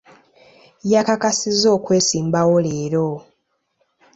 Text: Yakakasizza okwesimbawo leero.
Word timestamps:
Yakakasizza 0.91 1.67
okwesimbawo 1.77 2.55
leero. 2.65 3.07